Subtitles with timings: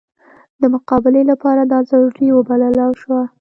[0.61, 3.21] د مقابلې لپاره دا ضروري وبلله شوه.